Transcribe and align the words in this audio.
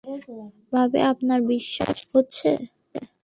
ভাবি, 0.73 0.99
আপনার 1.11 1.39
বিশ্বাস 1.51 1.97
হচ্ছে? 2.13 2.49